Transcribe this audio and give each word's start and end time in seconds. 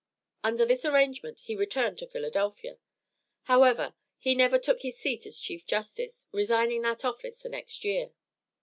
Under 0.43 0.65
this 0.65 0.83
arrangement 0.83 1.41
he 1.41 1.55
returned 1.55 1.99
to 1.99 2.07
Philadelphia. 2.07 2.79
However, 3.43 3.93
he 4.17 4.33
never 4.33 4.57
took 4.57 4.81
his 4.81 4.97
seat 4.97 5.27
as 5.27 5.39
Chief 5.39 5.63
Justice, 5.67 6.25
resigning 6.31 6.81
that 6.81 7.05
office 7.05 7.35
the 7.37 7.49
next 7.49 7.83
year. 7.85 8.09